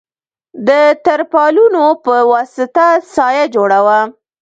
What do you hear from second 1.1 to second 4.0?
پالونو په وسطه سایه جوړه وه.